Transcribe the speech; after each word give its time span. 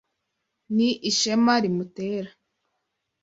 Ni 0.75 0.87
ishema 1.09 1.53
rimutera. 1.63 2.31